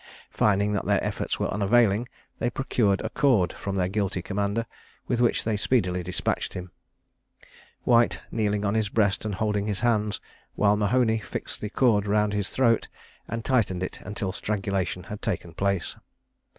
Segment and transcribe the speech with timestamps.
[0.31, 2.09] Finding that their efforts were unavailing,
[2.39, 4.65] they procured a cord from their guilty commander,
[5.07, 6.71] with which they speedily despatched him;
[7.83, 10.19] White kneeling on his breast and holding his hands,
[10.55, 12.87] while Mahony fixed the cord round his throat,
[13.27, 15.95] and tightened it until strangulation had taken place.